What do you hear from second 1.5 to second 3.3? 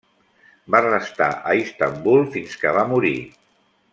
a Istanbul fins que va morir.